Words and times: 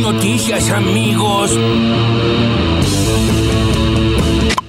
noticias, 0.00 0.70
amigos. 0.70 1.58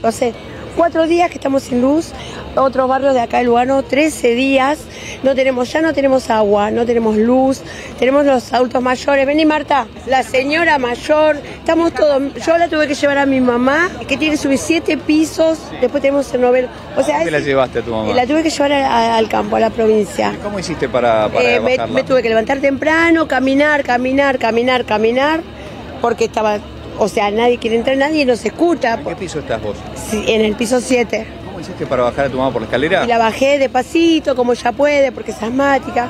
No 0.01 0.11
sé, 0.11 0.33
cuatro 0.75 1.07
días 1.07 1.29
que 1.29 1.35
estamos 1.35 1.63
sin 1.63 1.81
luz, 1.81 2.11
otros 2.55 2.87
barrios 2.87 3.13
de 3.13 3.21
acá 3.21 3.39
de 3.39 3.45
Lugano, 3.45 3.83
13 3.83 4.35
días, 4.35 4.79
no 5.25 5.35
tenemos, 5.35 5.71
ya 5.73 5.81
no 5.81 5.91
tenemos 5.93 6.29
agua, 6.29 6.69
no 6.71 6.85
tenemos 6.85 7.17
luz, 7.17 7.61
tenemos 7.99 8.25
los 8.25 8.53
adultos 8.53 8.81
mayores. 8.81 9.25
Vení 9.25 9.43
Marta, 9.45 9.87
la 10.05 10.21
señora 10.23 10.77
mayor, 10.77 11.37
estamos 11.57 11.93
todos, 11.93 12.21
yo 12.45 12.57
la 12.57 12.67
tuve 12.69 12.87
que 12.87 12.93
llevar 12.93 13.17
a 13.17 13.25
mi 13.25 13.41
mamá, 13.41 13.89
que 14.07 14.15
tiene 14.17 14.37
sus 14.37 14.57
siete 14.59 14.97
pisos, 14.97 15.57
después 15.81 16.01
tenemos 16.01 16.31
el 16.33 16.41
noveno. 16.41 16.67
O 16.95 17.01
sea, 17.03 17.23
¿Qué 17.23 17.31
la 17.31 17.39
llevaste 17.39 17.79
a 17.79 17.81
tu 17.81 17.91
mamá? 17.91 18.13
la 18.13 18.25
tuve 18.27 18.43
que 18.43 18.51
llevar 18.51 18.71
a- 18.73 18.87
a- 18.87 19.17
al 19.17 19.27
campo, 19.27 19.55
a 19.55 19.59
la 19.59 19.71
provincia. 19.71 20.33
¿Cómo 20.43 20.59
hiciste 20.59 20.87
para, 20.87 21.27
para 21.27 21.43
Eh, 21.55 21.59
me 21.89 22.03
tuve 22.03 22.21
que 22.21 22.29
levantar 22.29 22.59
temprano, 22.59 23.27
caminar, 23.27 23.83
caminar, 23.83 24.37
caminar, 24.37 24.85
caminar, 24.85 25.41
porque 26.01 26.25
estaba, 26.25 26.59
o 26.99 27.07
sea, 27.07 27.31
nadie 27.31 27.57
quiere 27.57 27.77
entrar, 27.77 27.97
nadie 27.97 28.25
nos 28.25 28.45
escucha. 28.45 28.93
¿En 28.93 29.03
qué 29.05 29.15
piso 29.15 29.39
estás 29.39 29.59
vos? 29.61 29.75
Sí, 30.09 30.23
en 30.27 30.41
el 30.41 30.55
piso 30.55 30.79
7. 30.79 31.25
¿Cómo 31.65 31.73
hiciste 31.73 31.87
para 31.87 32.03
bajar 32.03 32.25
a 32.25 32.29
tu 32.29 32.37
mamá 32.37 32.51
por 32.51 32.61
la 32.61 32.67
escalera? 32.67 33.05
Y 33.05 33.07
la 33.07 33.17
bajé 33.17 33.57
despacito, 33.57 34.35
como 34.35 34.53
ya 34.53 34.71
puede, 34.71 35.11
porque 35.11 35.31
es 35.31 35.41
asmática. 35.41 36.09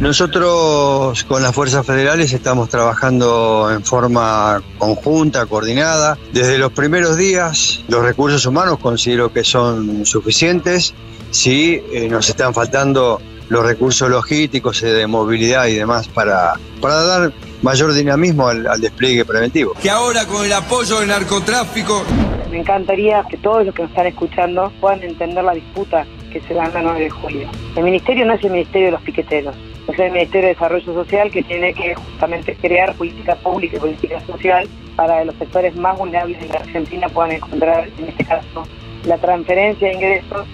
Nosotros 0.00 1.22
con 1.24 1.44
las 1.44 1.54
fuerzas 1.54 1.86
federales 1.86 2.32
estamos 2.32 2.68
trabajando 2.68 3.70
en 3.70 3.84
forma 3.84 4.60
conjunta, 4.78 5.46
coordinada. 5.46 6.18
Desde 6.32 6.58
los 6.58 6.72
primeros 6.72 7.16
días, 7.16 7.84
los 7.86 8.02
recursos 8.02 8.44
humanos 8.46 8.78
considero 8.80 9.32
que 9.32 9.44
son 9.44 10.04
suficientes. 10.04 10.92
Sí, 11.30 11.80
eh, 11.92 12.08
nos 12.08 12.28
están 12.28 12.52
faltando 12.52 13.20
los 13.48 13.64
recursos 13.64 14.10
logísticos 14.10 14.82
eh, 14.82 14.88
de 14.88 15.06
movilidad 15.06 15.66
y 15.66 15.74
demás 15.74 16.08
para, 16.08 16.54
para 16.80 17.02
dar 17.04 17.32
mayor 17.62 17.92
dinamismo 17.92 18.48
al, 18.48 18.66
al 18.66 18.80
despliegue 18.80 19.24
preventivo. 19.24 19.74
Que 19.80 19.88
ahora 19.88 20.26
con 20.26 20.44
el 20.44 20.52
apoyo 20.52 20.98
del 20.98 21.08
narcotráfico 21.10 22.04
Me 22.50 22.60
encantaría 22.60 23.24
que 23.28 23.36
todos 23.36 23.66
los 23.66 23.74
que 23.74 23.82
nos 23.82 23.90
están 23.90 24.06
escuchando 24.06 24.72
puedan 24.80 25.02
entender 25.02 25.42
la 25.42 25.52
disputa 25.52 26.06
que 26.32 26.40
se 26.40 26.54
da 26.54 26.66
en 26.66 26.74
la 26.74 26.82
9 26.82 27.00
de 27.00 27.10
julio. 27.10 27.48
El 27.76 27.84
ministerio 27.84 28.24
no 28.24 28.34
es 28.34 28.44
el 28.44 28.52
ministerio 28.52 28.86
de 28.86 28.92
los 28.92 29.02
piqueteros, 29.02 29.56
es 29.88 29.98
el 29.98 30.12
Ministerio 30.12 30.48
de 30.48 30.54
Desarrollo 30.54 30.94
Social 30.94 31.30
que 31.30 31.42
tiene 31.42 31.72
que 31.72 31.94
justamente 31.94 32.54
crear 32.56 32.94
política 32.94 33.36
pública 33.36 33.76
y 33.76 33.80
política 33.80 34.20
social 34.20 34.68
para 34.96 35.20
que 35.20 35.24
los 35.26 35.34
sectores 35.36 35.76
más 35.76 35.96
vulnerables 35.98 36.40
de 36.40 36.48
la 36.48 36.60
Argentina 36.60 37.08
puedan 37.08 37.32
encontrar, 37.32 37.88
en 37.98 38.08
este 38.08 38.24
caso, 38.24 38.66
la 39.04 39.18
transferencia 39.18 39.88
de 39.88 39.94
ingresos 39.94 40.46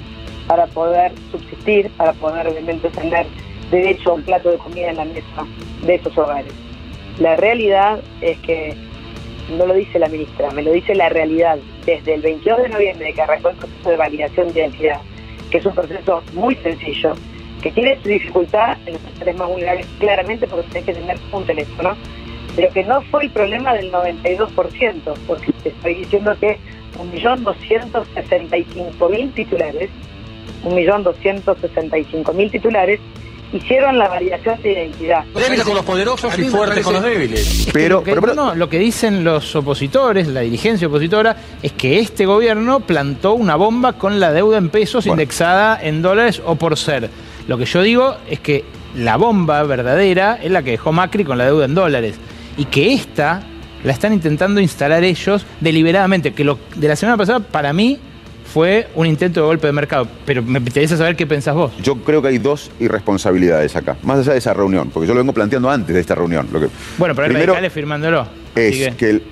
para 0.47 0.67
poder 0.67 1.13
subsistir, 1.31 1.91
para 1.97 2.13
poder 2.15 2.49
obviamente 2.49 2.89
tener 2.91 3.27
derecho 3.71 4.11
a 4.11 4.15
un 4.15 4.23
plato 4.23 4.51
de 4.51 4.59
comida 4.59 4.91
en 4.91 4.97
la 4.97 5.05
mesa 5.05 5.47
de 5.87 5.95
esos 5.95 6.17
hogares. 6.19 6.53
La 7.19 7.37
realidad 7.37 8.01
es 8.21 8.39
que 8.41 8.75
no 9.57 9.67
lo 9.67 9.75
dice 9.75 9.99
la 9.99 10.09
ministra, 10.09 10.51
me 10.51 10.63
lo 10.63 10.73
dice 10.73 10.95
la 10.95 11.09
realidad. 11.09 11.59
Desde 11.87 12.15
el 12.15 12.23
22 12.23 12.63
de 12.63 12.69
noviembre 12.69 13.13
que 13.13 13.23
arrancó 13.23 13.49
el 13.51 13.57
proceso 13.57 13.91
de 13.91 13.97
validación 13.97 14.53
de 14.53 14.61
identidad, 14.61 15.01
que 15.51 15.59
es 15.59 15.67
un 15.67 15.75
proceso 15.75 16.23
muy 16.33 16.55
sencillo, 16.57 17.17
que 17.61 17.71
tiene 17.73 18.01
su 18.03 18.09
dificultad 18.09 18.79
en 18.87 18.95
los 18.95 19.03
sectores 19.03 19.37
más 19.37 19.49
vulnerables 19.49 19.87
claramente 19.99 20.47
porque 20.47 20.69
tenés 20.69 20.87
que 20.87 20.95
tener 20.95 21.19
un 21.33 21.45
teléfono, 21.45 21.95
pero 22.57 22.73
que 22.73 22.85
no 22.85 23.03
fue 23.03 23.25
el 23.25 23.31
problema 23.31 23.75
del 23.75 23.93
92%, 23.93 25.17
porque 25.27 25.53
te 25.63 25.69
estoy 25.71 25.95
diciendo 25.95 26.35
que 26.39 26.57
1.265.000 26.99 29.35
titulares, 29.35 29.91
1.265.000 30.65 32.51
titulares 32.51 33.01
hicieron 33.53 33.99
la 33.99 34.09
validación 34.09 34.61
de 34.63 34.73
identidad. 34.73 35.25
Débiles 35.35 35.65
con 35.65 35.75
los 35.75 35.85
poderosos 35.85 36.39
y 36.39 36.45
fuertes 36.45 36.85
con 36.85 36.95
los 36.95 37.03
débiles. 37.03 37.69
Pero, 37.73 37.97
lo 37.99 38.05
que, 38.05 38.11
pero, 38.13 38.21
pero- 38.23 38.35
no, 38.35 38.55
lo 38.55 38.69
que 38.69 38.79
dicen 38.79 39.25
los 39.25 39.55
opositores, 39.57 40.27
la 40.29 40.41
dirigencia 40.41 40.89
opositora, 40.89 41.37
es 41.63 41.73
que 41.73 41.99
este 41.99 42.27
gobierno 42.27 42.81
plantó 42.81 43.35
una 43.35 43.57
bomba 43.57 43.95
con 43.95 44.21
la 44.21 44.33
deuda 44.33 44.59
en 44.59 44.71
pesos 44.71 45.05
Bueno. 45.07 45.21
indexada 45.23 45.79
en 45.83 46.03
dólares 46.03 46.41
o 46.45 46.55
por 46.57 46.77
ser. 46.79 47.11
Lo 47.49 47.59
que 47.59 47.65
yo 47.65 47.83
digo 47.83 48.17
es 48.31 48.41
que 48.41 48.65
la 48.97 49.17
bomba 49.17 49.63
verdadera 49.65 50.39
es 50.43 50.51
la 50.51 50.63
que 50.63 50.73
dejó 50.73 50.93
Macri 50.93 51.25
con 51.25 51.39
la 51.39 51.45
deuda 51.47 51.65
en 51.65 51.75
dólares. 51.75 52.17
Y 52.57 52.67
que 52.67 52.93
esta 52.93 53.43
la 53.85 53.93
están 53.93 54.13
intentando 54.13 54.61
instalar 54.61 55.03
ellos 55.03 55.45
deliberadamente. 55.61 56.33
Que 56.35 56.45
lo 56.45 56.59
de 56.77 56.89
la 56.89 56.95
semana 56.97 57.17
pasada, 57.17 57.41
para 57.41 57.73
mí, 57.73 57.99
fue 58.53 58.89
un 58.95 59.07
intento 59.07 59.41
de 59.41 59.47
golpe 59.47 59.67
de 59.67 59.73
mercado. 59.73 60.07
Pero 60.27 60.43
me 60.43 60.59
interesa 60.59 60.97
saber 60.97 61.17
qué 61.17 61.27
pensás 61.27 61.55
vos. 61.55 61.73
yo 61.83 61.97
creo 61.97 62.21
que 62.21 62.29
hay 62.29 62.39
dos 62.39 62.71
irresponsabilidades 62.81 63.75
acá, 63.77 63.97
más 64.03 64.19
allá 64.19 64.33
de 64.33 64.39
esa 64.39 64.53
reunión, 64.53 64.91
porque 64.93 65.07
yo 65.09 65.15
lo 65.15 65.21
vengo 65.21 65.33
planteando 65.33 65.71
antes 65.71 65.95
de 65.95 66.01
esta 66.01 66.15
reunión. 66.15 66.49
Lo 66.53 66.61
que, 66.61 66.69
Bueno, 66.99 67.15
pero 67.15 67.25
hay 67.27 67.31
primero 67.31 67.53
radicales 67.55 67.73
firmándolo. 67.73 68.27
Es 68.55 68.95
que 68.97 69.11
el- 69.11 69.23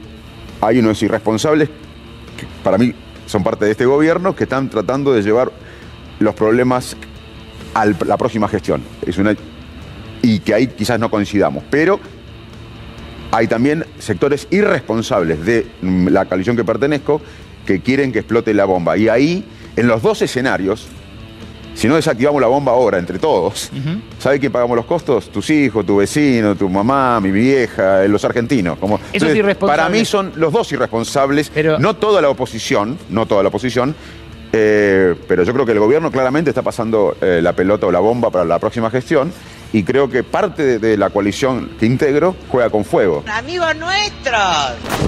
hay 0.62 0.78
unos 0.78 1.02
irresponsables 1.02 1.68
que 1.68 2.46
para 2.64 2.78
mí 2.78 2.92
son 3.26 3.42
parte 3.44 3.64
de 3.66 3.70
este 3.72 3.84
gobierno 3.86 4.34
que 4.34 4.44
están 4.44 4.68
tratando 4.70 5.12
de 5.12 5.22
llevar 5.22 5.52
los 6.18 6.34
problemas 6.34 6.96
a 7.74 7.86
la 7.86 8.16
próxima 8.16 8.48
gestión. 8.48 8.82
Es 9.06 9.16
una, 9.18 9.34
y 10.22 10.38
que 10.40 10.54
ahí 10.54 10.66
quizás 10.66 10.98
no 10.98 11.10
coincidamos. 11.10 11.62
Pero 11.70 12.00
hay 13.32 13.46
también 13.46 13.84
sectores 13.98 14.48
irresponsables 14.50 15.44
de 15.46 15.66
la 15.82 16.24
coalición 16.24 16.56
que 16.56 16.64
pertenezco 16.64 17.20
que 17.66 17.80
quieren 17.80 18.12
que 18.12 18.20
explote 18.20 18.54
la 18.54 18.64
bomba. 18.64 18.96
Y 18.96 19.08
ahí, 19.08 19.44
en 19.76 19.86
los 19.86 20.02
dos 20.02 20.22
escenarios, 20.22 20.88
si 21.74 21.88
no 21.88 21.94
desactivamos 21.96 22.40
la 22.40 22.48
bomba 22.48 22.72
ahora 22.72 22.98
entre 22.98 23.18
todos. 23.18 23.70
¿sabe 24.18 24.38
quién 24.38 24.52
pagamos 24.52 24.76
los 24.76 24.84
costos? 24.84 25.30
Tus 25.30 25.48
hijos, 25.50 25.86
tu 25.86 25.96
vecino, 25.96 26.54
tu 26.54 26.68
mamá, 26.68 27.20
mi 27.20 27.30
vieja, 27.30 28.04
eh, 28.04 28.08
los 28.08 28.24
argentinos. 28.24 28.78
Como, 28.78 29.00
Eso 29.12 29.26
es 29.26 29.36
irresponsable. 29.36 29.82
Para 29.82 29.88
mí 29.88 30.04
son 30.04 30.32
los 30.36 30.52
dos 30.52 30.70
irresponsables, 30.72 31.50
Pero- 31.54 31.78
no 31.78 31.96
toda 31.96 32.20
la 32.20 32.28
oposición, 32.28 32.98
no 33.08 33.26
toda 33.26 33.42
la 33.42 33.48
oposición, 33.48 33.94
eh, 34.52 35.14
pero 35.28 35.44
yo 35.44 35.52
creo 35.52 35.64
que 35.64 35.72
el 35.72 35.78
gobierno 35.78 36.10
claramente 36.10 36.50
está 36.50 36.62
pasando 36.62 37.16
eh, 37.20 37.40
la 37.40 37.52
pelota 37.54 37.86
o 37.86 37.92
la 37.92 38.00
bomba 38.00 38.30
para 38.30 38.44
la 38.44 38.58
próxima 38.58 38.90
gestión 38.90 39.32
y 39.72 39.82
creo 39.82 40.08
que 40.08 40.22
parte 40.22 40.62
de, 40.64 40.78
de 40.78 40.96
la 40.96 41.10
coalición 41.10 41.70
que 41.78 41.86
integro 41.86 42.34
juega 42.48 42.70
con 42.70 42.84
fuego. 42.84 43.24
Amigos 43.32 43.76
nuestros. 43.76 44.40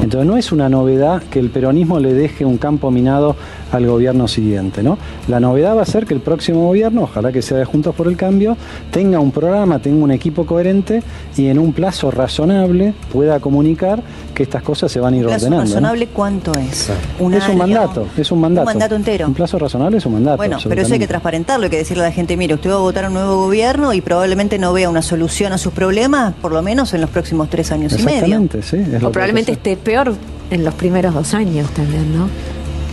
Entonces 0.02 0.26
no 0.26 0.36
es 0.36 0.52
una 0.52 0.68
novedad 0.68 1.22
que 1.30 1.38
el 1.38 1.50
peronismo 1.50 1.98
le 1.98 2.12
deje 2.14 2.44
un 2.44 2.58
campo 2.58 2.90
minado 2.90 3.36
al 3.72 3.86
gobierno 3.86 4.28
siguiente, 4.28 4.82
¿no? 4.82 4.98
La 5.28 5.40
novedad 5.40 5.76
va 5.76 5.82
a 5.82 5.86
ser 5.86 6.06
que 6.06 6.14
el 6.14 6.20
próximo 6.20 6.66
gobierno, 6.66 7.02
ojalá 7.02 7.32
que 7.32 7.42
sea 7.42 7.56
de 7.56 7.64
Juntos 7.64 7.94
por 7.94 8.06
el 8.06 8.16
Cambio, 8.16 8.56
tenga 8.90 9.18
un 9.18 9.32
programa, 9.32 9.78
tenga 9.78 10.04
un 10.04 10.10
equipo 10.10 10.44
coherente 10.44 11.02
y 11.36 11.48
en 11.48 11.58
un 11.58 11.72
plazo 11.72 12.10
razonable 12.10 12.92
pueda 13.12 13.40
comunicar 13.40 14.02
que 14.34 14.42
estas 14.42 14.62
cosas 14.62 14.92
se 14.92 15.00
van 15.00 15.14
a 15.14 15.16
ir 15.16 15.24
plazo 15.24 15.46
ordenando. 15.46 15.64
¿no? 15.64 15.74
razonable 15.74 16.06
cuánto 16.08 16.52
es? 16.52 16.90
es 16.90 17.48
un 17.48 17.58
mandato, 17.58 18.06
es 18.16 18.30
un 18.30 18.40
mandato. 18.40 18.66
Un 18.66 18.72
mandato 18.72 18.94
entero. 18.94 19.26
Un 19.26 19.34
plazo 19.34 19.58
razonable 19.58 19.98
es 19.98 20.06
un 20.06 20.12
mandato. 20.12 20.36
Bueno, 20.36 20.58
pero 20.68 20.82
eso 20.82 20.92
hay 20.92 20.98
que 20.98 21.08
transparentarlo, 21.08 21.64
hay 21.64 21.70
que 21.70 21.78
decirle 21.78 22.02
a 22.04 22.06
la 22.08 22.12
gente, 22.12 22.36
mire, 22.36 22.54
usted 22.54 22.70
va 22.70 22.74
a 22.74 22.78
votar 22.78 23.06
un 23.06 23.14
nuevo 23.14 23.36
gobierno 23.36 23.92
y 23.94 24.00
probablemente 24.00 24.51
no 24.58 24.72
vea 24.72 24.88
una 24.88 25.02
solución 25.02 25.52
a 25.52 25.58
sus 25.58 25.72
problemas, 25.72 26.34
por 26.34 26.52
lo 26.52 26.62
menos 26.62 26.94
en 26.94 27.00
los 27.00 27.10
próximos 27.10 27.50
tres 27.50 27.72
años 27.72 27.92
y 27.98 28.02
medio. 28.02 28.36
Exactamente, 28.36 28.62
sí. 28.62 28.76
es 28.76 29.02
O 29.02 29.10
probablemente 29.10 29.52
esté 29.52 29.76
peor 29.76 30.14
en 30.50 30.64
los 30.64 30.74
primeros 30.74 31.14
dos 31.14 31.34
años 31.34 31.70
también, 31.70 32.16
¿no? 32.16 32.28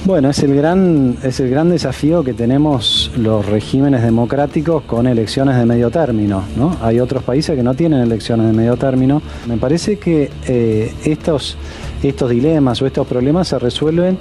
Bueno, 0.06 0.30
es 0.30 0.40
el 0.40 0.56
gran 0.56 1.18
es 1.24 1.42
el 1.42 1.50
gran 1.50 1.70
desafío 1.70 2.24
que 2.24 2.34
tenemos 2.34 3.12
los 3.18 3.46
regímenes 3.46 4.02
democráticos 4.02 4.84
con 4.84 5.08
elecciones 5.08 5.58
de 5.58 5.66
medio 5.66 5.92
término, 5.92 6.44
¿no? 6.56 6.78
Hay 6.82 7.02
otros 7.02 7.22
países 7.24 7.56
que 7.56 7.64
no 7.64 7.74
tienen 7.74 8.00
elecciones 8.00 8.48
de 8.48 8.54
medio 8.54 8.78
término. 8.78 9.22
Me 9.46 9.58
parece 9.58 10.00
que 10.00 10.32
eh, 10.48 10.94
estos 11.04 11.58
estos 12.02 12.30
dilemas 12.30 12.82
o 12.82 12.88
estos 12.88 13.06
problemas 13.06 13.50
se 13.50 13.60
resuelven 13.60 14.18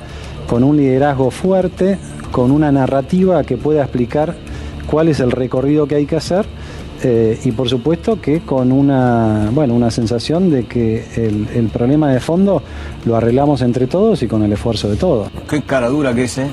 con 0.49 0.65
un 0.65 0.77
liderazgo 0.77 1.31
fuerte, 1.31 1.99
con 2.33 2.51
una 2.51 2.73
narrativa 2.73 3.45
que 3.45 3.57
pueda 3.57 3.83
explicar 3.83 4.35
cuál 4.91 5.09
es 5.09 5.21
el 5.21 5.31
recorrido 5.31 5.87
que 5.87 5.95
hay 5.95 6.07
que 6.07 6.17
hacer 6.17 6.45
eh, 7.03 7.39
y 7.45 7.53
por 7.53 7.69
supuesto 7.69 8.21
que 8.21 8.41
con 8.41 8.73
una, 8.73 9.51
bueno, 9.53 9.75
una 9.75 9.91
sensación 9.91 10.51
de 10.51 10.67
que 10.67 11.05
el, 11.17 11.49
el 11.55 11.69
problema 11.69 12.13
de 12.13 12.21
fondo 12.21 12.63
lo 13.05 13.17
arreglamos 13.17 13.63
entre 13.63 13.87
todos 13.87 14.23
y 14.23 14.29
con 14.29 14.43
el 14.43 14.53
esfuerzo 14.53 14.89
de 14.89 14.97
todos. 14.97 15.31
Qué 15.49 15.63
cara 15.63 15.89
dura 15.89 16.15
que 16.15 16.25
es, 16.25 16.39
¿eh? 16.39 16.51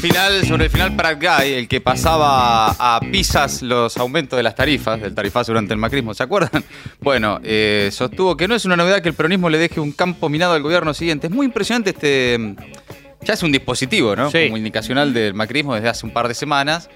El 0.00 0.08
final, 0.08 0.46
sobre 0.46 0.64
el 0.64 0.70
final 0.70 0.96
Prat 0.96 1.20
Guy, 1.20 1.52
el 1.52 1.68
que 1.68 1.82
pasaba 1.82 2.70
a 2.70 3.00
pisas 3.00 3.60
los 3.60 3.98
aumentos 3.98 4.34
de 4.36 4.42
las 4.42 4.54
tarifas, 4.54 4.98
del 4.98 5.14
tarifazo 5.14 5.52
durante 5.52 5.74
el 5.74 5.78
macrismo, 5.78 6.14
¿se 6.14 6.22
acuerdan? 6.22 6.64
Bueno, 7.00 7.38
eh, 7.42 7.90
sostuvo 7.92 8.36
que 8.36 8.48
no 8.48 8.54
es 8.54 8.64
una 8.64 8.76
novedad 8.76 9.02
que 9.02 9.10
el 9.10 9.14
peronismo 9.14 9.50
le 9.50 9.58
deje 9.58 9.78
un 9.80 9.92
campo 9.92 10.28
minado 10.30 10.54
al 10.54 10.62
gobierno 10.62 10.94
siguiente. 10.94 11.26
Es 11.26 11.32
muy 11.32 11.44
impresionante 11.46 11.90
este. 11.90 12.54
Ya 13.22 13.34
es 13.34 13.42
un 13.42 13.52
dispositivo, 13.52 14.16
¿no? 14.16 14.30
Sí. 14.30 14.48
Comunicacional 14.48 15.12
del 15.12 15.34
macrismo 15.34 15.74
desde 15.74 15.88
hace 15.88 16.06
un 16.06 16.12
par 16.12 16.28
de 16.28 16.34
semanas. 16.34 16.88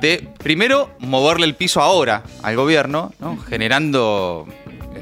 De 0.00 0.28
primero 0.38 0.94
moverle 1.00 1.46
el 1.46 1.54
piso 1.54 1.80
ahora 1.80 2.22
al 2.42 2.56
gobierno, 2.56 3.12
¿no? 3.18 3.36
Generando 3.48 4.46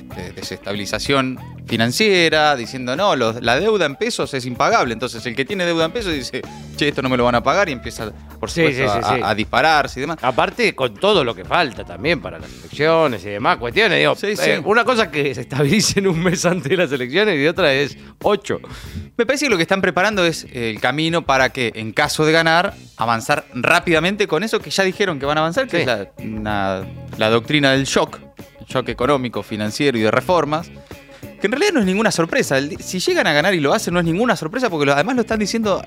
de 0.02 0.32
desestabilización 0.32 1.38
financiera, 1.66 2.56
diciendo, 2.56 2.96
no, 2.96 3.16
los- 3.16 3.42
la 3.42 3.58
deuda 3.58 3.86
en 3.86 3.96
pesos 3.96 4.32
es 4.34 4.46
impagable. 4.46 4.92
Entonces 4.92 5.24
el 5.26 5.34
que 5.34 5.44
tiene 5.44 5.64
deuda 5.64 5.86
en 5.86 5.92
pesos 5.92 6.12
dice, 6.12 6.42
che, 6.76 6.88
esto 6.88 7.02
no 7.02 7.08
me 7.08 7.16
lo 7.16 7.24
van 7.24 7.34
a 7.34 7.42
pagar 7.42 7.68
y 7.68 7.72
empieza, 7.72 8.10
por 8.40 8.50
Sí, 8.50 8.60
supuesto, 8.66 8.94
sí, 8.94 9.14
sí, 9.14 9.20
a, 9.22 9.34
dispararse 9.34 9.98
y 9.98 10.02
demás. 10.02 10.18
Aparte, 10.22 10.74
con 10.74 10.94
todo 10.94 11.24
lo 11.24 11.34
que 11.34 11.44
falta 11.44 11.84
también 11.84 12.20
para 12.20 12.38
las 12.38 12.50
elecciones 12.52 13.24
y 13.24 13.28
demás 13.30 13.56
cuestiones. 13.58 13.98
Digo, 13.98 14.14
Sí, 14.14 14.34
eh, 14.42 14.60
una 14.64 14.84
cosa 14.84 15.10
que 15.10 15.34
se 15.34 15.42
estabilicen 15.42 16.06
un 16.06 16.22
mes 16.22 16.44
antes 16.44 16.68
de 16.70 16.76
las 16.76 16.92
elecciones 16.92 17.38
y 17.38 17.46
otra 17.46 17.72
es 17.72 17.96
ocho. 18.22 18.60
Me 19.16 19.24
parece 19.26 19.46
que 19.46 19.50
lo 19.50 19.56
que 19.56 19.62
están 19.62 19.80
preparando 19.80 20.24
es 20.24 20.46
el 20.52 20.80
camino 20.80 21.24
para 21.24 21.50
que, 21.50 21.72
en 21.76 21.92
caso 21.92 22.24
de 22.26 22.32
ganar, 22.32 22.74
avanzar 22.96 23.44
rápidamente 23.54 24.26
con 24.26 24.42
eso 24.42 24.60
que 24.60 24.70
ya 24.70 24.82
dijeron 24.84 25.18
que 25.18 25.26
van 25.26 25.38
a 25.38 25.40
avanzar, 25.42 25.68
que 25.68 25.80
es 25.82 25.86
la, 25.86 26.08
una- 26.18 26.82
la 27.16 27.30
doctrina 27.30 27.70
del 27.72 27.84
shock, 27.84 28.18
shock 28.66 28.88
económico, 28.88 29.42
financiero 29.42 29.96
y 29.98 30.02
de 30.02 30.10
reformas, 30.10 30.70
que 31.40 31.46
en 31.46 31.52
realidad 31.52 31.72
no 31.74 31.80
es 31.80 31.86
ninguna 31.86 32.10
sorpresa. 32.10 32.56
Si 32.80 32.98
llegan 33.00 33.26
a 33.26 33.32
ganar 33.32 33.54
y 33.54 33.60
lo 33.60 33.72
hacen, 33.74 33.94
no 33.94 34.00
es 34.00 34.06
ninguna 34.06 34.36
sorpresa 34.36 34.70
porque 34.70 34.90
además 34.90 35.16
lo 35.16 35.22
están 35.22 35.38
diciendo 35.38 35.84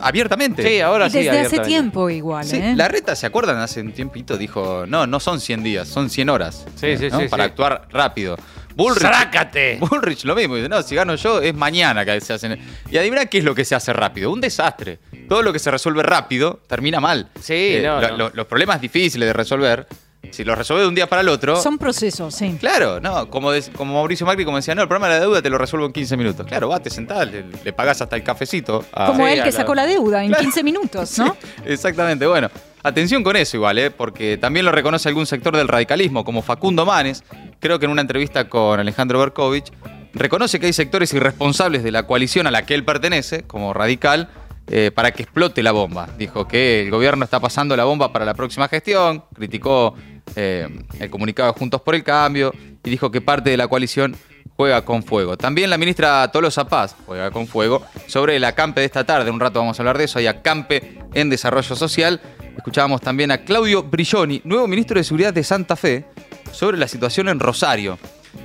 abiertamente. 0.00 0.62
Sí, 0.66 0.80
ahora 0.80 1.06
Y 1.06 1.10
sí. 1.10 1.18
desde 1.18 1.40
hace 1.40 1.58
tiempo 1.60 2.10
igual, 2.10 2.44
Sí, 2.44 2.56
¿eh? 2.56 2.74
la 2.76 2.88
reta, 2.88 3.14
¿se 3.16 3.26
acuerdan? 3.26 3.58
Hace 3.58 3.80
un 3.80 3.92
tiempito 3.92 4.36
dijo, 4.36 4.84
no, 4.86 5.06
no 5.06 5.20
son 5.20 5.40
100 5.40 5.62
días, 5.62 5.88
son 5.88 6.10
100 6.10 6.28
horas. 6.28 6.66
Sí, 6.76 6.96
sí, 6.96 7.08
¿no? 7.10 7.20
sí, 7.20 7.28
Para 7.28 7.44
sí. 7.44 7.50
actuar 7.50 7.88
rápido. 7.90 8.36
Bullrich, 8.74 9.02
¡Sácate! 9.10 9.78
Bullrich 9.80 10.24
lo 10.24 10.34
mismo, 10.34 10.56
dice, 10.56 10.68
no, 10.68 10.82
si 10.82 10.94
gano 10.94 11.14
yo 11.14 11.40
es 11.40 11.54
mañana 11.54 12.04
que 12.04 12.20
se 12.20 12.34
hacen. 12.34 12.58
Y 12.90 12.96
adivina 12.98 13.24
qué 13.26 13.38
es 13.38 13.44
lo 13.44 13.54
que 13.54 13.64
se 13.64 13.74
hace 13.74 13.92
rápido, 13.92 14.30
un 14.30 14.40
desastre. 14.40 14.98
Todo 15.28 15.42
lo 15.42 15.52
que 15.52 15.58
se 15.58 15.70
resuelve 15.70 16.02
rápido 16.02 16.60
termina 16.66 17.00
mal. 17.00 17.28
Sí, 17.40 17.78
no, 17.82 18.00
lo- 18.02 18.08
no. 18.10 18.16
lo- 18.16 18.30
los 18.34 18.46
problemas 18.46 18.80
difíciles 18.80 19.26
de 19.28 19.32
resolver, 19.32 19.86
si 20.32 20.44
los 20.44 20.56
resuelve 20.56 20.82
de 20.82 20.88
un 20.88 20.94
día 20.94 21.06
para 21.08 21.22
el 21.22 21.28
otro. 21.28 21.56
Son 21.60 21.78
procesos, 21.78 22.34
sí. 22.34 22.56
Claro, 22.60 23.00
no, 23.00 23.28
como, 23.30 23.50
como 23.76 23.94
Mauricio 23.94 24.26
Macri 24.26 24.44
como 24.44 24.56
decía, 24.56 24.74
no, 24.74 24.82
el 24.82 24.88
problema 24.88 25.08
de 25.08 25.14
la 25.14 25.20
deuda 25.20 25.42
te 25.42 25.50
lo 25.50 25.58
resuelvo 25.58 25.86
en 25.86 25.92
15 25.92 26.16
minutos. 26.16 26.46
Claro, 26.46 26.68
va, 26.68 26.80
te 26.80 26.90
sentás, 26.90 27.30
le, 27.30 27.44
le 27.64 27.72
pagás 27.72 28.00
hasta 28.02 28.16
el 28.16 28.22
cafecito. 28.22 28.84
a- 28.92 29.06
Como 29.06 29.26
Sí, 29.26 29.32
él 29.32 29.42
que 29.42 29.52
sacó 29.52 29.74
la 29.74 29.86
deuda 29.86 30.22
en 30.24 30.32
15 30.32 30.62
minutos, 30.62 31.18
¿no? 31.18 31.36
Exactamente, 31.64 32.26
bueno. 32.26 32.50
Atención 32.82 33.24
con 33.24 33.34
eso 33.34 33.56
igual, 33.56 33.78
¿eh? 33.78 33.90
porque 33.90 34.38
también 34.38 34.64
lo 34.64 34.70
reconoce 34.70 35.08
algún 35.08 35.26
sector 35.26 35.56
del 35.56 35.66
radicalismo, 35.66 36.24
como 36.24 36.40
Facundo 36.40 36.86
Manes, 36.86 37.24
creo 37.58 37.80
que 37.80 37.86
en 37.86 37.90
una 37.90 38.00
entrevista 38.02 38.48
con 38.48 38.78
Alejandro 38.78 39.18
Berkovich, 39.18 39.72
reconoce 40.14 40.60
que 40.60 40.66
hay 40.66 40.72
sectores 40.72 41.12
irresponsables 41.12 41.82
de 41.82 41.90
la 41.90 42.04
coalición 42.04 42.46
a 42.46 42.52
la 42.52 42.64
que 42.64 42.74
él 42.74 42.84
pertenece, 42.84 43.42
como 43.42 43.72
radical, 43.72 44.28
eh, 44.68 44.92
para 44.94 45.10
que 45.10 45.24
explote 45.24 45.64
la 45.64 45.72
bomba. 45.72 46.08
Dijo 46.16 46.46
que 46.46 46.82
el 46.82 46.90
gobierno 46.92 47.24
está 47.24 47.40
pasando 47.40 47.76
la 47.76 47.82
bomba 47.84 48.12
para 48.12 48.24
la 48.24 48.34
próxima 48.34 48.68
gestión, 48.68 49.24
criticó 49.34 49.94
eh, 50.34 50.68
el 50.98 51.10
comunicado 51.10 51.52
de 51.52 51.58
Juntos 51.58 51.80
por 51.82 51.94
el 51.94 52.02
Cambio 52.02 52.52
y 52.84 52.90
dijo 52.90 53.10
que 53.10 53.20
parte 53.20 53.50
de 53.50 53.56
la 53.56 53.68
coalición 53.68 54.16
juega 54.56 54.84
con 54.84 55.02
fuego. 55.02 55.36
También 55.36 55.68
la 55.70 55.76
ministra 55.78 56.30
Tolosa 56.32 56.66
Paz 56.66 56.96
juega 57.06 57.30
con 57.30 57.46
fuego 57.46 57.84
sobre 58.06 58.36
el 58.36 58.44
acampe 58.44 58.80
de 58.80 58.86
esta 58.86 59.04
tarde. 59.04 59.30
Un 59.30 59.38
rato 59.40 59.58
vamos 59.60 59.78
a 59.78 59.82
hablar 59.82 59.98
de 59.98 60.04
eso. 60.04 60.18
Hay 60.18 60.26
acampe 60.26 60.98
en 61.14 61.28
desarrollo 61.30 61.76
social. 61.76 62.20
Escuchábamos 62.56 63.02
también 63.02 63.30
a 63.30 63.38
Claudio 63.44 63.82
Brilloni, 63.82 64.40
nuevo 64.44 64.66
ministro 64.66 64.98
de 64.98 65.04
Seguridad 65.04 65.34
de 65.34 65.44
Santa 65.44 65.76
Fe, 65.76 66.06
sobre 66.52 66.78
la 66.78 66.88
situación 66.88 67.28
en 67.28 67.38
Rosario. 67.38 67.98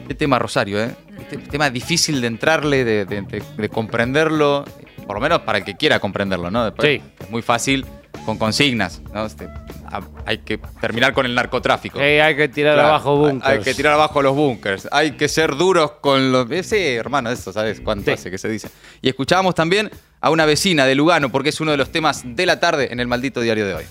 Qué 0.07 0.13
tema 0.15 0.37
Rosario, 0.37 0.83
¿eh? 0.83 0.93
Este 1.17 1.37
tema 1.37 1.69
difícil 1.69 2.19
de 2.19 2.27
entrarle, 2.27 2.83
de, 2.83 3.05
de- 3.05 3.21
de- 3.21 3.43
de 3.57 3.69
comprenderlo, 3.69 4.65
por 5.07 5.15
lo 5.15 5.21
menos 5.21 5.39
para 5.41 5.59
el 5.59 5.63
que 5.63 5.75
quiera 5.77 5.99
comprenderlo, 5.99 6.51
¿no? 6.51 6.65
Después 6.65 6.99
Sí. 7.01 7.01
es 7.21 7.29
muy 7.29 7.41
fácil 7.41 7.85
con 8.25 8.37
consignas, 8.37 9.01
¿no? 9.13 9.25
Este, 9.25 9.47
hay 10.25 10.39
que 10.39 10.57
terminar 10.79 11.13
con 11.13 11.25
el 11.25 11.33
narcotráfico. 11.35 11.97
Sí, 11.99 12.03
hay 12.03 12.35
que 12.35 12.47
tirar 12.49 12.73
Claro, 12.75 12.89
abajo 12.89 13.15
bunkers. 13.17 13.49
Hay 13.49 13.59
que 13.59 13.73
tirar 13.73 13.93
abajo 13.93 14.21
los 14.21 14.35
bunkers. 14.35 14.87
Hay 14.91 15.11
que 15.11 15.27
ser 15.27 15.55
duros 15.55 15.91
con 16.01 16.31
los. 16.31 16.49
eh, 16.51 16.63
Sí, 16.63 16.77
hermano, 16.77 17.29
eso, 17.29 17.51
¿sabes 17.51 17.81
cuánto 17.81 18.11
hace 18.13 18.29
que 18.31 18.37
se 18.37 18.47
dice? 18.49 18.69
Y 19.01 19.09
escuchábamos 19.09 19.55
también 19.55 19.89
a 20.19 20.29
una 20.29 20.45
vecina 20.45 20.85
de 20.85 20.95
Lugano, 20.95 21.29
porque 21.31 21.49
es 21.49 21.59
uno 21.61 21.71
de 21.71 21.77
los 21.77 21.91
temas 21.91 22.21
de 22.23 22.45
la 22.45 22.59
tarde 22.59 22.89
en 22.91 22.99
el 22.99 23.07
maldito 23.07 23.41
diario 23.41 23.65
de 23.65 23.73
hoy. 23.75 23.83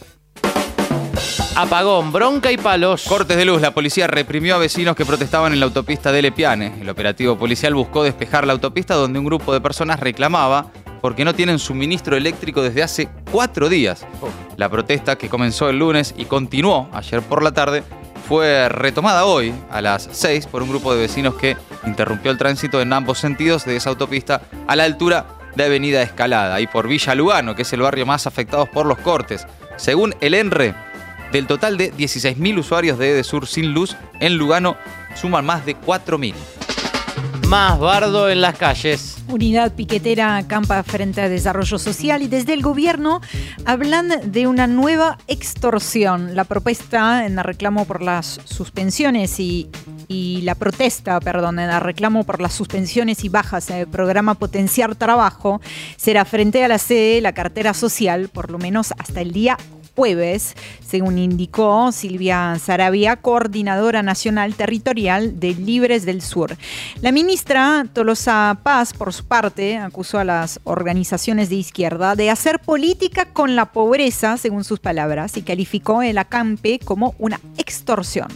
Apagón, 1.57 2.13
bronca 2.13 2.51
y 2.53 2.57
palos. 2.57 3.05
Cortes 3.07 3.37
de 3.37 3.45
luz. 3.45 3.61
La 3.61 3.73
policía 3.73 4.07
reprimió 4.07 4.55
a 4.55 4.59
vecinos 4.59 4.97
que 4.97 5.05
protestaban 5.05 5.53
en 5.53 5.61
la 5.61 5.67
autopista 5.67 6.13
de 6.13 6.23
Lepiane. 6.23 6.73
El 6.81 6.89
operativo 6.89 7.37
policial 7.37 7.75
buscó 7.75 8.03
despejar 8.05 8.47
la 8.47 8.53
autopista 8.53 8.95
donde 8.95 9.19
un 9.19 9.25
grupo 9.27 9.53
de 9.53 9.61
personas 9.61 10.01
reclamaba 10.01 10.67
porque 11.01 11.25
no 11.25 11.35
tienen 11.35 11.59
suministro 11.59 12.17
eléctrico 12.17 12.63
desde 12.63 12.83
hace 12.83 13.09
cuatro 13.31 13.69
días. 13.69 14.07
La 14.57 14.69
protesta 14.69 15.17
que 15.17 15.29
comenzó 15.29 15.69
el 15.69 15.79
lunes 15.79 16.15
y 16.17 16.25
continuó 16.25 16.89
ayer 16.93 17.23
por 17.23 17.43
la 17.43 17.53
tarde 17.53 17.83
fue 18.29 18.69
retomada 18.69 19.25
hoy 19.25 19.53
a 19.71 19.81
las 19.81 20.09
6 20.13 20.47
por 20.47 20.63
un 20.63 20.69
grupo 20.69 20.95
de 20.95 21.01
vecinos 21.01 21.35
que 21.35 21.57
interrumpió 21.85 22.31
el 22.31 22.39
tránsito 22.39 22.81
en 22.81 22.93
ambos 22.93 23.19
sentidos 23.19 23.65
de 23.65 23.77
esa 23.77 23.91
autopista 23.91 24.43
a 24.69 24.77
la 24.77 24.85
altura 24.85 25.27
de 25.57 25.65
Avenida 25.65 26.03
Escalada 26.03 26.61
y 26.61 26.67
por 26.67 26.87
Villa 26.87 27.15
Lugano, 27.15 27.57
que 27.57 27.63
es 27.63 27.73
el 27.73 27.83
barrio 27.83 28.07
más 28.07 28.27
afectado 28.27 28.67
por 28.67 28.87
los 28.87 28.99
cortes. 28.99 29.47
Según 29.77 30.15
el 30.21 30.35
ENRE, 30.35 30.75
del 31.33 31.47
total 31.47 31.77
de 31.77 31.93
16.000 31.93 32.59
usuarios 32.59 32.99
de 32.99 33.11
Edesur 33.11 33.47
sin 33.47 33.73
luz, 33.73 33.97
en 34.21 34.37
Lugano 34.37 34.77
suman 35.15 35.45
más 35.45 35.65
de 35.65 35.77
4.000. 35.77 36.35
Más 37.51 37.81
bardo 37.81 38.31
en 38.31 38.43
las 38.43 38.57
calles. 38.57 39.17
Unidad 39.27 39.75
piquetera 39.75 40.37
acampa 40.37 40.85
frente 40.85 41.21
a 41.21 41.29
Desarrollo 41.29 41.81
Social 41.81 42.23
y 42.23 42.29
desde 42.29 42.53
el 42.53 42.63
gobierno 42.63 43.21
hablan 43.65 44.31
de 44.31 44.47
una 44.47 44.69
nueva 44.69 45.19
extorsión. 45.27 46.37
La 46.37 46.45
propuesta 46.45 47.27
en 47.27 47.37
el 47.37 47.45
reclamo 47.45 47.87
por 47.87 48.03
las 48.03 48.39
suspensiones 48.45 49.41
y, 49.41 49.69
y 50.07 50.43
la 50.43 50.55
protesta, 50.55 51.19
perdón, 51.19 51.59
en 51.59 51.71
el 51.71 51.81
reclamo 51.81 52.23
por 52.23 52.41
las 52.41 52.53
suspensiones 52.55 53.25
y 53.25 53.29
bajas 53.29 53.69
en 53.71 53.79
el 53.79 53.89
programa 53.89 54.35
Potenciar 54.35 54.95
Trabajo 54.95 55.61
será 55.97 56.25
frente 56.25 56.63
a 56.63 56.69
la 56.69 56.79
sede 56.79 57.17
de 57.17 57.21
la 57.21 57.33
cartera 57.33 57.75
social, 57.75 58.29
por 58.29 58.53
lo 58.53 58.59
menos 58.59 58.95
hasta 58.97 59.23
el 59.23 59.33
día 59.33 59.59
jueves, 60.01 60.57
según 60.81 61.19
indicó 61.19 61.93
Silvia 61.93 62.57
Sarabia, 62.59 63.17
coordinadora 63.17 64.03
nacional 64.03 64.55
territorial 64.55 65.39
de 65.39 65.53
Libres 65.53 66.07
del 66.07 66.23
Sur. 66.23 66.57
La 67.03 67.13
ministra 67.13 67.85
Tolosa 67.93 68.61
Paz, 68.63 68.95
por 68.95 69.13
su 69.13 69.27
parte, 69.27 69.77
acusó 69.77 70.19
a 70.19 70.25
las 70.25 70.59
organizaciones 70.65 71.51
de 71.51 71.57
izquierda 71.57 72.17
de 72.17 72.31
hacer 72.31 72.61
política 72.61 73.27
con 73.27 73.57
la 73.57 73.73
pobreza, 73.73 74.39
según 74.39 74.65
sus 74.65 74.81
palabras, 74.81 75.37
y 75.37 75.43
calificó 75.43 76.01
el 76.01 76.17
acampe 76.17 76.79
como 76.83 77.15
una 77.19 77.39
extorsión. 77.59 78.29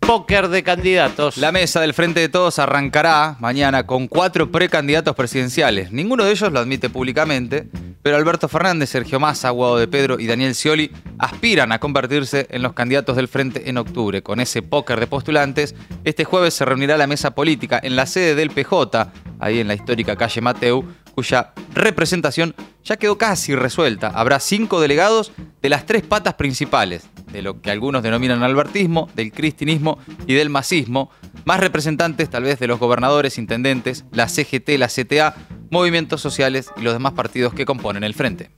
Póker 0.00 0.48
de 0.48 0.62
candidatos. 0.62 1.36
La 1.36 1.52
mesa 1.52 1.82
del 1.82 1.92
Frente 1.92 2.20
de 2.20 2.30
Todos 2.30 2.58
arrancará 2.58 3.36
mañana 3.40 3.86
con 3.86 4.08
cuatro 4.08 4.50
precandidatos 4.50 5.14
presidenciales. 5.14 5.92
Ninguno 5.92 6.24
de 6.24 6.30
ellos 6.30 6.50
lo 6.50 6.60
admite 6.60 6.88
públicamente, 6.88 7.68
pero 8.08 8.16
Alberto 8.16 8.48
Fernández, 8.48 8.88
Sergio 8.88 9.20
Massa, 9.20 9.50
Guado 9.50 9.76
de 9.76 9.86
Pedro 9.86 10.18
y 10.18 10.26
Daniel 10.26 10.54
Scioli 10.54 10.90
aspiran 11.18 11.72
a 11.72 11.78
convertirse 11.78 12.46
en 12.48 12.62
los 12.62 12.72
candidatos 12.72 13.16
del 13.16 13.28
Frente 13.28 13.68
en 13.68 13.76
octubre. 13.76 14.22
Con 14.22 14.40
ese 14.40 14.62
póker 14.62 14.98
de 14.98 15.06
postulantes, 15.06 15.74
este 16.04 16.24
jueves 16.24 16.54
se 16.54 16.64
reunirá 16.64 16.96
la 16.96 17.06
mesa 17.06 17.32
política 17.32 17.78
en 17.82 17.96
la 17.96 18.06
sede 18.06 18.34
del 18.34 18.48
PJ, 18.48 19.12
ahí 19.40 19.60
en 19.60 19.68
la 19.68 19.74
histórica 19.74 20.16
calle 20.16 20.40
Mateu, 20.40 20.86
cuya 21.18 21.50
representación 21.74 22.54
ya 22.84 22.96
quedó 22.96 23.18
casi 23.18 23.56
resuelta. 23.56 24.06
Habrá 24.06 24.38
cinco 24.38 24.80
delegados 24.80 25.32
de 25.60 25.68
las 25.68 25.84
tres 25.84 26.04
patas 26.04 26.34
principales, 26.34 27.08
de 27.32 27.42
lo 27.42 27.60
que 27.60 27.72
algunos 27.72 28.04
denominan 28.04 28.44
albertismo, 28.44 29.10
del 29.16 29.32
cristinismo 29.32 29.98
y 30.28 30.34
del 30.34 30.48
masismo, 30.48 31.10
más 31.44 31.58
representantes 31.58 32.30
tal 32.30 32.44
vez 32.44 32.60
de 32.60 32.68
los 32.68 32.78
gobernadores, 32.78 33.36
intendentes, 33.36 34.04
la 34.12 34.28
CGT, 34.28 34.78
la 34.78 34.86
CTA, 34.86 35.34
movimientos 35.72 36.20
sociales 36.20 36.70
y 36.76 36.82
los 36.82 36.92
demás 36.92 37.14
partidos 37.14 37.52
que 37.52 37.66
componen 37.66 38.04
el 38.04 38.14
frente. 38.14 38.52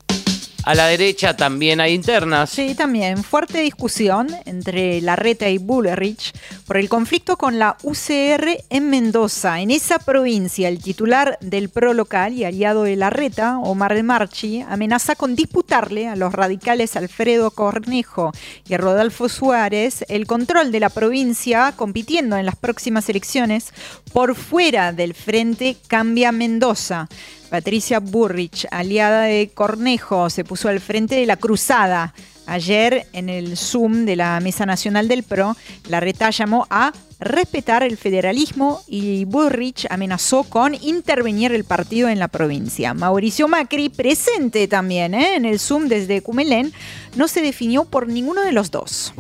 A 0.63 0.75
la 0.75 0.87
derecha 0.87 1.37
también 1.37 1.81
hay 1.81 1.95
internas. 1.95 2.51
Sí, 2.51 2.75
también 2.75 3.25
fuerte 3.25 3.61
discusión 3.61 4.29
entre 4.45 5.01
Larreta 5.01 5.49
y 5.49 5.57
Bullrich 5.57 6.33
por 6.67 6.77
el 6.77 6.91
conflicto 6.91 7.39
con 7.39 7.59
la 7.59 7.79
UCR 7.83 8.63
en 8.69 8.91
Mendoza. 8.91 9.61
En 9.61 9.71
esa 9.71 9.99
provincia, 9.99 10.69
el 10.69 10.83
titular 10.83 11.39
del 11.41 11.71
PRO 11.71 11.95
local 11.95 12.35
y 12.35 12.45
aliado 12.45 12.83
de 12.83 12.97
Larreta, 12.97 13.59
Omar 13.59 13.95
de 13.95 14.03
Marchi, 14.03 14.61
amenaza 14.61 15.15
con 15.15 15.35
disputarle 15.35 16.09
a 16.09 16.17
los 16.17 16.35
radicales 16.35 16.95
Alfredo 16.95 17.51
Cornejo 17.53 18.33
y 18.69 18.77
Rodolfo 18.77 19.31
Suárez 19.31 20.05
el 20.09 20.27
control 20.27 20.73
de 20.73 20.81
la 20.81 20.91
provincia, 20.91 21.73
compitiendo 21.75 22.37
en 22.37 22.45
las 22.45 22.57
próximas 22.57 23.09
elecciones 23.09 23.73
por 24.13 24.35
fuera 24.35 24.93
del 24.93 25.15
Frente 25.15 25.79
Cambia 25.89 26.33
Mendoza. 26.33 27.09
Patricia 27.51 27.99
Burrich, 27.99 28.67
aliada 28.71 29.23
de 29.23 29.51
Cornejo, 29.53 30.31
se 30.31 30.45
puso 30.45 30.69
al 30.69 30.81
frente 30.81 31.17
de 31.17 31.27
la 31.27 31.37
cruzada. 31.37 32.15
Ayer, 32.47 33.07
en 33.13 33.29
el 33.29 33.57
Zoom 33.57 34.05
de 34.07 34.17
la 34.17 34.41
Mesa 34.41 34.67
Nacional 34.67 35.09
del 35.09 35.25
PRO, 35.25 35.57
la 35.89 36.01
reta 36.01 36.31
llamó 36.31 36.67
a 36.71 36.93
respetar 37.19 37.83
el 37.83 37.97
federalismo 37.97 38.83
y 38.87 39.25
Burrich 39.25 39.87
amenazó 39.91 40.45
con 40.45 40.75
intervenir 40.75 41.53
el 41.53 41.65
partido 41.65 42.09
en 42.09 42.19
la 42.19 42.29
provincia. 42.29 42.95
Mauricio 42.95 43.47
Macri, 43.47 43.89
presente 43.89 44.67
también 44.69 45.15
¿eh? 45.15 45.35
en 45.37 45.45
el 45.45 45.61
Zoom 45.61 45.89
desde 45.89 46.23
Cumelén, 46.23 46.73
no 47.17 47.29
se 47.29 47.43
definió 47.43 47.85
por 47.85 48.09
ninguno 48.09 48.43
de 48.43 48.53
los 48.53 48.71
dos. 48.71 49.13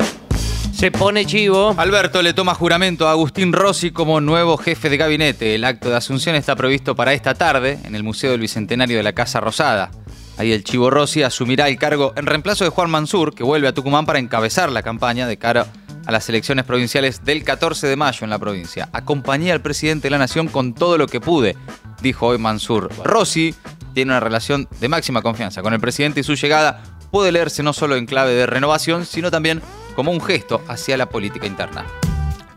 Se 0.73 0.91
pone 0.91 1.27
chivo. 1.27 1.75
Alberto 1.77 2.23
le 2.23 2.33
toma 2.33 2.55
juramento 2.55 3.07
a 3.07 3.11
Agustín 3.11 3.53
Rossi 3.53 3.91
como 3.91 4.21
nuevo 4.21 4.57
jefe 4.57 4.89
de 4.89 4.97
gabinete. 4.97 5.55
El 5.55 5.65
acto 5.65 5.91
de 5.91 5.97
asunción 5.97 6.37
está 6.37 6.57
previsto 6.57 6.97
para 6.97 7.12
esta 7.12 7.35
tarde 7.35 7.79
en 7.85 7.95
el 7.95 8.03
Museo 8.03 8.31
del 8.31 8.41
Bicentenario 8.41 8.97
de 8.97 9.03
la 9.03 9.12
Casa 9.12 9.41
Rosada. 9.41 9.91
Ahí 10.39 10.53
el 10.53 10.65
Chivo 10.65 10.89
Rossi 10.89 11.23
asumirá 11.23 11.69
el 11.69 11.77
cargo 11.77 12.15
en 12.17 12.25
reemplazo 12.25 12.65
de 12.65 12.71
Juan 12.71 12.91
Mansur, 12.91 13.35
que 13.35 13.45
vuelve 13.45 13.69
a 13.69 13.75
Tucumán 13.75 14.07
para 14.07 14.19
encabezar 14.19 14.73
la 14.73 14.83
campaña 14.83 15.27
de 15.27 15.37
cara 15.37 15.67
a 16.07 16.12
las 16.12 16.29
elecciones 16.31 16.65
provinciales 16.65 17.25
del 17.25 17.45
14 17.45 17.87
de 17.87 17.97
mayo 17.97 18.25
en 18.25 18.31
la 18.31 18.39
provincia. 18.39 18.89
Acompañé 18.93 19.53
al 19.53 19.61
presidente 19.61 20.07
de 20.07 20.11
la 20.12 20.19
Nación 20.19 20.49
con 20.49 20.73
todo 20.73 20.97
lo 20.97 21.09
que 21.09 21.21
pude, 21.21 21.57
dijo 22.00 22.29
hoy 22.29 22.39
Mansur. 22.39 22.91
Rossi 23.05 23.55
tiene 23.93 24.12
una 24.12 24.21
relación 24.21 24.67
de 24.81 24.89
máxima 24.89 25.21
confianza 25.21 25.61
con 25.61 25.75
el 25.75 25.81
presidente 25.81 26.21
y 26.21 26.23
su 26.23 26.35
llegada 26.37 26.83
puede 27.11 27.33
leerse 27.33 27.62
no 27.62 27.73
solo 27.73 27.97
en 27.97 28.07
clave 28.07 28.33
de 28.33 28.47
renovación, 28.47 29.05
sino 29.05 29.31
también 29.31 29.61
como 30.00 30.12
un 30.12 30.21
gesto 30.23 30.62
hacia 30.66 30.97
la 30.97 31.11
política 31.11 31.47
interna. 31.47 31.85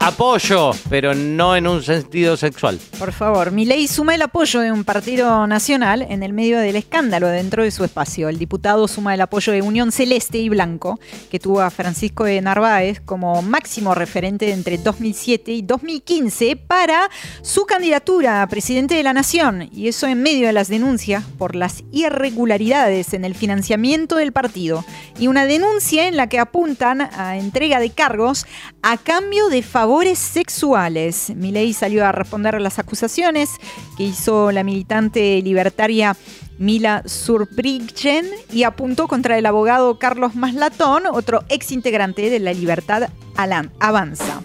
Apoyo, 0.05 0.71
pero 0.89 1.15
no 1.15 1.55
en 1.55 1.65
un 1.65 1.81
sentido 1.81 2.35
sexual. 2.35 2.77
Por 2.99 3.13
favor, 3.13 3.51
Milei 3.51 3.87
suma 3.87 4.13
el 4.13 4.21
apoyo 4.21 4.59
de 4.59 4.69
un 4.69 4.83
partido 4.83 5.47
nacional 5.47 6.01
en 6.01 6.23
el 6.23 6.33
medio 6.33 6.59
del 6.59 6.75
escándalo 6.75 7.29
dentro 7.29 7.63
de 7.63 7.71
su 7.71 7.85
espacio. 7.85 8.27
El 8.27 8.37
diputado 8.37 8.89
suma 8.89 9.13
el 9.13 9.21
apoyo 9.21 9.53
de 9.53 9.61
Unión 9.61 9.93
Celeste 9.93 10.39
y 10.39 10.49
Blanco, 10.49 10.99
que 11.31 11.39
tuvo 11.39 11.61
a 11.61 11.69
Francisco 11.69 12.25
de 12.25 12.41
Narváez 12.41 12.99
como 12.99 13.41
máximo 13.43 13.95
referente 13.95 14.51
entre 14.51 14.77
2007 14.77 15.53
y 15.53 15.61
2015 15.61 16.57
para 16.57 17.09
su 17.41 17.65
candidatura 17.65 18.41
a 18.41 18.47
presidente 18.47 18.95
de 18.95 19.03
la 19.03 19.13
Nación. 19.13 19.69
Y 19.71 19.87
eso 19.87 20.07
en 20.07 20.21
medio 20.21 20.47
de 20.47 20.53
las 20.53 20.67
denuncias 20.67 21.23
por 21.37 21.55
las 21.55 21.81
irregularidades 21.93 23.13
en 23.13 23.23
el 23.23 23.35
financiamiento 23.35 24.17
del 24.17 24.33
partido. 24.33 24.83
Y 25.17 25.27
una 25.27 25.45
denuncia 25.45 26.09
en 26.09 26.17
la 26.17 26.27
que 26.27 26.39
apuntan 26.39 26.99
a 26.99 27.37
entrega 27.37 27.79
de 27.79 27.89
cargos 27.89 28.45
a 28.81 28.97
cambio 28.97 29.47
de 29.47 29.61
favores 29.93 30.17
sexuales. 30.17 31.31
Milei 31.35 31.71
salió 31.71 32.03
a 32.03 32.11
responder 32.11 32.55
a 32.55 32.59
las 32.59 32.79
acusaciones 32.79 33.51
que 33.95 34.01
hizo 34.05 34.51
la 34.51 34.63
militante 34.63 35.39
libertaria 35.43 36.17
Mila 36.57 37.03
Surpriggen 37.05 38.25
y 38.51 38.63
apuntó 38.63 39.07
contra 39.07 39.37
el 39.37 39.45
abogado 39.45 39.99
Carlos 39.99 40.33
Maslatón, 40.33 41.03
otro 41.11 41.43
ex 41.47 41.71
integrante 41.71 42.27
de 42.31 42.39
la 42.39 42.53
Libertad 42.53 43.09
Alan- 43.35 43.71
Avanza. 43.79 44.41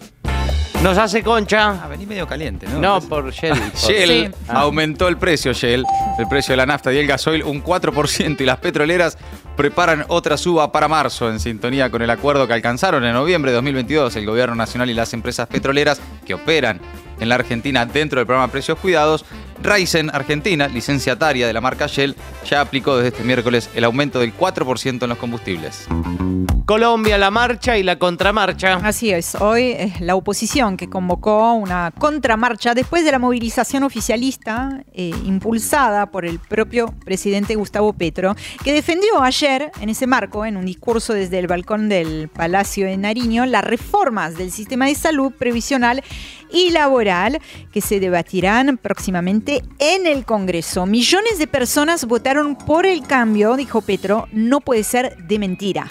Nos 0.82 0.98
hace 0.98 1.22
concha. 1.22 1.80
Ah, 1.82 1.88
vení 1.88 2.04
medio 2.04 2.26
caliente, 2.26 2.66
¿no? 2.70 2.78
No, 2.78 3.00
por 3.00 3.32
Shell. 3.32 3.58
por- 3.58 3.74
Shell 3.80 4.26
Sí. 4.30 4.40
aumentó 4.48 5.08
el 5.08 5.16
precio, 5.16 5.54
Shell, 5.54 5.82
el 6.18 6.28
precio 6.28 6.52
de 6.52 6.56
la 6.58 6.66
nafta 6.66 6.92
y 6.92 6.98
el 6.98 7.06
gasoil 7.06 7.42
un 7.42 7.62
4% 7.62 8.42
y 8.42 8.46
las 8.46 8.58
petroleras 8.58 9.16
preparan 9.58 10.04
otra 10.06 10.36
suba 10.36 10.70
para 10.70 10.86
marzo 10.86 11.28
en 11.28 11.40
sintonía 11.40 11.90
con 11.90 12.00
el 12.00 12.10
acuerdo 12.10 12.46
que 12.46 12.52
alcanzaron 12.52 13.04
en 13.04 13.12
noviembre 13.12 13.50
de 13.50 13.56
2022 13.56 14.14
el 14.14 14.24
gobierno 14.24 14.54
nacional 14.54 14.88
y 14.88 14.94
las 14.94 15.12
empresas 15.14 15.48
petroleras 15.48 16.00
que 16.24 16.34
operan 16.34 16.80
en 17.18 17.28
la 17.28 17.34
Argentina 17.34 17.84
dentro 17.84 18.20
del 18.20 18.26
programa 18.26 18.52
Precios 18.52 18.78
Cuidados. 18.78 19.24
Raizen 19.60 20.14
Argentina, 20.14 20.68
licenciataria 20.68 21.48
de 21.48 21.52
la 21.52 21.60
marca 21.60 21.88
Shell, 21.88 22.14
ya 22.48 22.60
aplicó 22.60 22.96
desde 22.96 23.08
este 23.08 23.24
miércoles 23.24 23.68
el 23.74 23.82
aumento 23.82 24.20
del 24.20 24.32
4% 24.32 25.02
en 25.02 25.08
los 25.08 25.18
combustibles. 25.18 25.88
Colombia, 26.68 27.16
la 27.16 27.30
marcha 27.30 27.78
y 27.78 27.82
la 27.82 27.98
contramarcha. 27.98 28.74
Así 28.74 29.10
es, 29.10 29.36
hoy 29.36 29.74
es 29.78 30.02
la 30.02 30.14
oposición 30.14 30.76
que 30.76 30.90
convocó 30.90 31.54
una 31.54 31.90
contramarcha 31.98 32.74
después 32.74 33.06
de 33.06 33.10
la 33.10 33.18
movilización 33.18 33.84
oficialista 33.84 34.84
eh, 34.92 35.12
impulsada 35.24 36.10
por 36.10 36.26
el 36.26 36.38
propio 36.38 36.94
presidente 37.06 37.54
Gustavo 37.54 37.94
Petro, 37.94 38.36
que 38.62 38.74
defendió 38.74 39.22
ayer 39.22 39.72
en 39.80 39.88
ese 39.88 40.06
marco, 40.06 40.44
en 40.44 40.58
un 40.58 40.66
discurso 40.66 41.14
desde 41.14 41.38
el 41.38 41.46
balcón 41.46 41.88
del 41.88 42.28
Palacio 42.28 42.84
de 42.84 42.98
Nariño, 42.98 43.46
las 43.46 43.64
reformas 43.64 44.36
del 44.36 44.50
sistema 44.50 44.88
de 44.88 44.94
salud 44.94 45.32
previsional 45.32 46.04
y 46.52 46.68
laboral 46.68 47.40
que 47.72 47.80
se 47.80 47.98
debatirán 47.98 48.76
próximamente 48.76 49.62
en 49.78 50.06
el 50.06 50.26
Congreso. 50.26 50.84
Millones 50.84 51.38
de 51.38 51.46
personas 51.46 52.04
votaron 52.04 52.56
por 52.56 52.84
el 52.84 53.06
cambio, 53.06 53.56
dijo 53.56 53.80
Petro, 53.80 54.28
no 54.32 54.60
puede 54.60 54.84
ser 54.84 55.16
de 55.16 55.38
mentira. 55.38 55.90